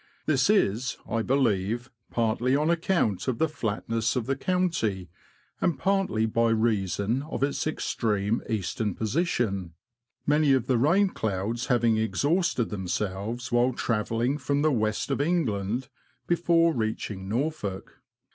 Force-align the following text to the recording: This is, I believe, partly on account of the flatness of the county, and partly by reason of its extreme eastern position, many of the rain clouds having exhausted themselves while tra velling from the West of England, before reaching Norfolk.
This 0.25 0.49
is, 0.49 0.97
I 1.07 1.21
believe, 1.21 1.91
partly 2.09 2.55
on 2.55 2.71
account 2.71 3.27
of 3.27 3.37
the 3.37 3.47
flatness 3.47 4.15
of 4.15 4.25
the 4.25 4.35
county, 4.35 5.11
and 5.61 5.77
partly 5.77 6.25
by 6.25 6.49
reason 6.49 7.21
of 7.29 7.43
its 7.43 7.67
extreme 7.67 8.41
eastern 8.49 8.95
position, 8.95 9.75
many 10.25 10.53
of 10.53 10.65
the 10.65 10.79
rain 10.79 11.09
clouds 11.09 11.67
having 11.67 11.97
exhausted 11.99 12.71
themselves 12.71 13.51
while 13.51 13.73
tra 13.73 14.03
velling 14.03 14.39
from 14.39 14.63
the 14.63 14.71
West 14.71 15.11
of 15.11 15.21
England, 15.21 15.87
before 16.25 16.73
reaching 16.73 17.29
Norfolk. 17.29 17.99